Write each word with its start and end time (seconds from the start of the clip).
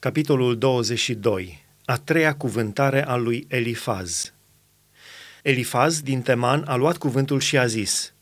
Capitolul 0.00 0.58
22. 0.58 1.64
A 1.84 1.96
treia 1.96 2.34
cuvântare 2.34 3.06
a 3.06 3.16
lui 3.16 3.46
Elifaz. 3.48 4.32
Elifaz 5.42 6.00
din 6.00 6.22
Teman 6.22 6.64
a 6.66 6.74
luat 6.74 6.96
cuvântul 6.96 7.40
și 7.40 7.58
a 7.58 7.66
zis, 7.66 8.12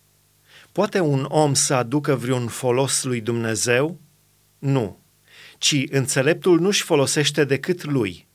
Poate 0.72 1.00
un 1.00 1.26
om 1.28 1.54
să 1.54 1.74
aducă 1.74 2.14
vreun 2.14 2.46
folos 2.46 3.02
lui 3.02 3.20
Dumnezeu? 3.20 4.00
Nu, 4.58 4.98
ci 5.58 5.84
înțeleptul 5.90 6.60
nu-și 6.60 6.82
folosește 6.82 7.44
decât 7.44 7.84
lui. 7.84 8.26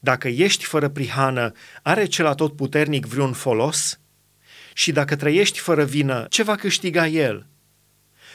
Dacă 0.00 0.28
ești 0.28 0.64
fără 0.64 0.88
prihană, 0.88 1.52
are 1.82 2.04
cel 2.04 2.26
atotputernic 2.26 3.06
vreun 3.06 3.32
folos? 3.32 4.00
Și 4.74 4.92
dacă 4.92 5.16
trăiești 5.16 5.58
fără 5.58 5.84
vină, 5.84 6.26
ce 6.28 6.42
va 6.42 6.56
câștiga 6.56 7.06
el? 7.06 7.46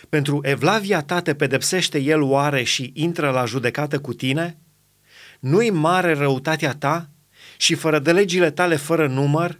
Pentru 0.09 0.39
evlavia 0.43 1.01
ta 1.01 1.21
te 1.21 1.35
pedepsește 1.35 1.99
el 1.99 2.21
oare 2.21 2.63
și 2.63 2.91
intră 2.93 3.29
la 3.29 3.45
judecată 3.45 3.99
cu 3.99 4.13
tine? 4.13 4.57
Nu-i 5.39 5.69
mare 5.69 6.13
răutatea 6.13 6.73
ta 6.73 7.09
și 7.57 7.75
fără 7.75 7.99
de 7.99 8.11
legile 8.11 8.51
tale 8.51 8.75
fără 8.75 9.07
număr? 9.07 9.59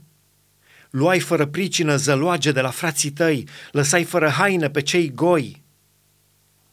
Luai 0.89 1.20
fără 1.20 1.45
pricină 1.45 1.95
zăloage 1.95 2.52
de 2.52 2.61
la 2.61 2.70
frații 2.70 3.11
tăi, 3.11 3.47
lăsai 3.71 4.03
fără 4.03 4.30
haine 4.30 4.70
pe 4.70 4.81
cei 4.81 5.11
goi. 5.13 5.61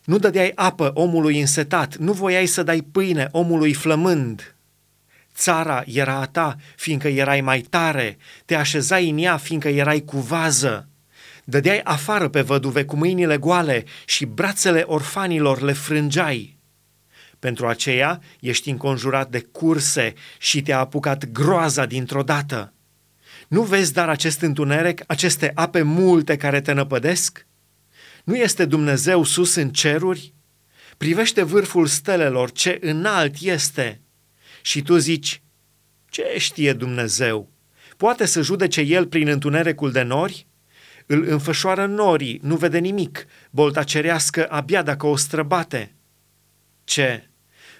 Nu 0.04 0.18
dădeai 0.18 0.52
apă 0.54 0.90
omului 0.94 1.40
însetat, 1.40 1.96
nu 1.96 2.12
voiai 2.12 2.46
să 2.46 2.62
dai 2.62 2.80
pâine 2.92 3.28
omului 3.30 3.72
flămând. 3.72 4.54
Țara 5.34 5.82
era 5.86 6.14
a 6.14 6.26
ta, 6.26 6.56
fiindcă 6.76 7.08
erai 7.08 7.40
mai 7.40 7.60
tare, 7.60 8.16
te 8.44 8.54
așezai 8.54 9.08
în 9.08 9.18
ea, 9.18 9.36
fiindcă 9.36 9.68
erai 9.68 10.00
cu 10.00 10.18
vază. 10.18 10.88
Dădeai 11.48 11.80
afară 11.84 12.28
pe 12.28 12.40
văduve 12.40 12.84
cu 12.84 12.96
mâinile 12.96 13.38
goale 13.38 13.84
și 14.04 14.24
brațele 14.24 14.82
orfanilor 14.86 15.60
le 15.60 15.72
frângeai. 15.72 16.58
Pentru 17.38 17.66
aceea 17.66 18.20
ești 18.40 18.70
înconjurat 18.70 19.30
de 19.30 19.40
curse 19.40 20.14
și 20.38 20.62
te-a 20.62 20.78
apucat 20.78 21.30
groaza 21.30 21.86
dintr-o 21.86 22.22
dată. 22.22 22.72
Nu 23.48 23.62
vezi 23.62 23.92
dar 23.92 24.08
acest 24.08 24.40
întuneric, 24.40 25.02
aceste 25.06 25.52
ape 25.54 25.82
multe 25.82 26.36
care 26.36 26.60
te 26.60 26.72
năpădesc? 26.72 27.46
Nu 28.24 28.36
este 28.36 28.64
Dumnezeu 28.64 29.24
sus 29.24 29.54
în 29.54 29.70
ceruri? 29.70 30.34
Privește 30.96 31.42
vârful 31.42 31.86
stelelor, 31.86 32.52
ce 32.52 32.78
înalt 32.80 33.34
este. 33.40 34.00
Și 34.62 34.82
tu 34.82 34.96
zici, 34.96 35.42
ce 36.10 36.34
știe 36.38 36.72
Dumnezeu? 36.72 37.50
Poate 37.96 38.24
să 38.24 38.42
judece 38.42 38.80
El 38.80 39.06
prin 39.06 39.28
întunericul 39.28 39.92
de 39.92 40.02
nori? 40.02 40.46
Îl 41.06 41.28
înfășoară 41.28 41.86
norii, 41.86 42.38
nu 42.42 42.56
vede 42.56 42.78
nimic, 42.78 43.26
bolta 43.50 43.82
cerească 43.82 44.46
abia 44.50 44.82
dacă 44.82 45.06
o 45.06 45.16
străbate. 45.16 45.94
Ce? 46.84 47.28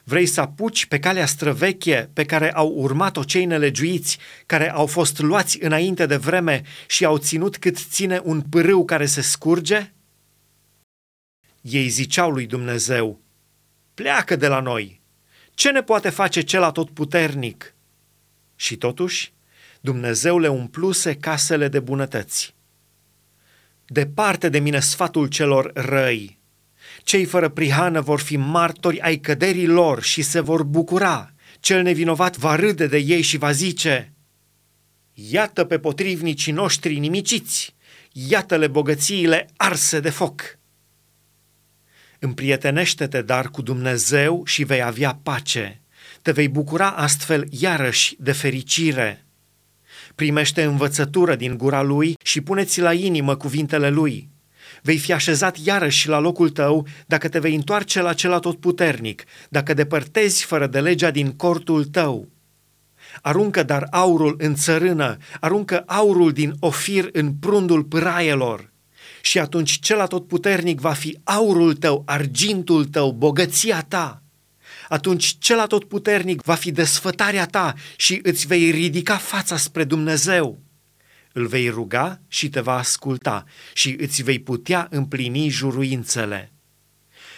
Vrei 0.05 0.27
să 0.27 0.41
apuci 0.41 0.87
pe 0.87 0.99
calea 0.99 1.27
străveche 1.27 2.11
pe 2.13 2.25
care 2.25 2.53
au 2.53 2.69
urmat-o 2.69 3.25
cei 3.25 3.45
nelegiuiți, 3.45 4.19
care 4.47 4.73
au 4.73 4.87
fost 4.87 5.19
luați 5.19 5.63
înainte 5.63 6.07
de 6.07 6.17
vreme 6.17 6.63
și 6.87 7.05
au 7.05 7.19
ținut 7.19 7.59
cât 7.59 7.77
ține 7.77 8.21
un 8.25 8.41
pârâu 8.41 8.85
care 8.85 9.07
se 9.07 9.21
scurge? 9.21 9.93
Ei 11.61 11.89
ziceau 11.89 12.31
lui 12.31 12.47
Dumnezeu, 12.47 13.21
pleacă 13.95 14.37
de 14.37 14.47
la 14.47 14.61
noi, 14.61 15.01
ce 15.55 15.71
ne 15.71 15.83
poate 15.83 16.11
face 16.11 16.41
cel 16.41 16.63
atotputernic? 16.63 17.75
Și 18.57 18.77
totuși, 18.77 19.33
Dumnezeu 19.81 20.39
le 20.39 20.49
umpluse 20.49 21.17
casele 21.17 21.69
de 21.69 21.81
bunătăți. 21.81 22.56
Departe 23.87 24.49
de 24.49 24.59
mine 24.59 24.81
sfatul 24.81 25.27
celor 25.27 25.71
răi. 25.75 26.39
Cei 27.03 27.25
fără 27.25 27.49
prihană 27.49 28.01
vor 28.01 28.21
fi 28.21 28.37
martori 28.37 29.01
ai 29.01 29.17
căderii 29.17 29.67
lor 29.67 30.03
și 30.03 30.23
se 30.23 30.41
vor 30.41 30.63
bucura. 30.63 31.31
Cel 31.61 31.83
nevinovat 31.83 32.37
va 32.37 32.55
râde 32.55 32.87
de 32.87 32.99
ei 32.99 33.23
și 33.23 33.37
va 33.37 33.53
zice, 33.53 34.13
Iată 35.13 35.65
pe 35.65 35.79
potrivnicii 35.79 36.53
noștri 36.53 36.99
nimiciți, 36.99 37.75
iată-le 38.13 38.67
bogățiile 38.67 39.49
arse 39.57 40.01
de 40.01 40.11
foc. 40.11 40.59
Împrietenește-te 42.19 43.23
dar 43.23 43.49
cu 43.49 43.63
Dumnezeu 43.63 44.45
și 44.45 44.65
vei 44.65 44.83
avea 44.83 45.19
pace. 45.23 45.81
Te 46.23 46.33
vei 46.33 46.49
bucura 46.49 46.91
astfel 46.91 47.47
iarăși 47.51 48.17
de 48.19 48.33
fericire. 48.33 49.26
Primește 50.17 50.63
învățătură 50.63 51.35
din 51.35 51.57
gura 51.57 51.83
lui 51.83 52.17
și 52.23 52.41
puneți 52.41 52.81
la 52.81 52.93
inimă 52.93 53.37
cuvintele 53.37 53.91
lui. 53.91 54.29
Vei 54.83 54.99
fi 54.99 55.13
așezat 55.13 55.57
iarăși 55.65 56.09
la 56.09 56.19
locul 56.19 56.51
tău 56.51 56.87
dacă 57.07 57.29
te 57.29 57.39
vei 57.39 57.55
întoarce 57.55 58.01
la 58.01 58.13
cel 58.13 58.33
atotputernic, 58.33 59.25
dacă 59.49 59.75
depărtezi 59.75 60.45
fără 60.45 60.67
de 60.67 60.81
legea 60.81 61.11
din 61.11 61.33
cortul 61.33 61.85
tău. 61.85 62.29
Aruncă 63.23 63.63
dar 63.63 63.87
aurul 63.91 64.35
în 64.39 64.55
țărână, 64.55 65.17
aruncă 65.41 65.83
aurul 65.87 66.33
din 66.33 66.55
ofir 66.61 67.09
în 67.13 67.33
prundul 67.33 67.85
pâraielor. 67.85 68.73
Și 69.23 69.39
atunci 69.39 69.79
cel 69.79 70.01
atotputernic 70.01 70.81
va 70.81 70.93
fi 70.93 71.19
aurul 71.25 71.75
tău, 71.75 72.03
argintul 72.07 72.85
tău, 72.85 73.13
bogăția 73.13 73.85
ta 73.89 74.21
atunci 74.89 75.37
cel 75.39 75.59
atotputernic 75.59 76.43
va 76.43 76.55
fi 76.55 76.71
desfătarea 76.71 77.47
ta 77.47 77.75
și 77.97 78.21
îți 78.23 78.47
vei 78.47 78.71
ridica 78.71 79.17
fața 79.17 79.57
spre 79.57 79.85
Dumnezeu. 79.85 80.61
Îl 81.33 81.47
vei 81.47 81.69
ruga 81.69 82.21
și 82.29 82.49
te 82.49 82.61
va 82.61 82.77
asculta 82.77 83.45
și 83.73 83.97
îți 84.01 84.23
vei 84.23 84.39
putea 84.39 84.87
împlini 84.91 85.49
juruințele. 85.49 86.53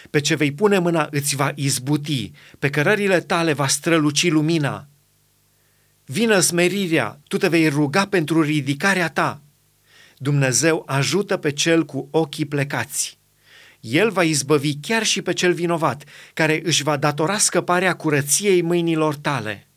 Pe 0.09 0.19
ce 0.19 0.35
vei 0.35 0.51
pune 0.51 0.77
mâna 0.77 1.07
îți 1.11 1.35
va 1.35 1.51
izbuti, 1.55 2.31
pe 2.59 2.69
cărările 2.69 3.19
tale 3.19 3.53
va 3.53 3.67
străluci 3.67 4.31
lumina. 4.31 4.87
Vină 6.05 6.39
smerirea, 6.39 7.19
tu 7.27 7.37
te 7.37 7.47
vei 7.47 7.67
ruga 7.67 8.07
pentru 8.07 8.41
ridicarea 8.41 9.09
ta. 9.09 9.41
Dumnezeu 10.17 10.83
ajută 10.85 11.37
pe 11.37 11.51
cel 11.51 11.85
cu 11.85 12.07
ochii 12.11 12.45
plecați. 12.45 13.18
El 13.79 14.09
va 14.09 14.23
izbăvi 14.23 14.75
chiar 14.75 15.03
și 15.03 15.21
pe 15.21 15.33
cel 15.33 15.53
vinovat, 15.53 16.03
care 16.33 16.61
își 16.63 16.83
va 16.83 16.97
datora 16.97 17.37
scăparea 17.37 17.95
curăției 17.95 18.61
mâinilor 18.61 19.15
tale. 19.15 19.68